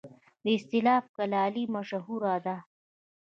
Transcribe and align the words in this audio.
د 0.43 0.45
استالف 0.57 1.03
کلالي 1.15 1.63
مشهوره 1.75 2.35
ده 2.45 2.57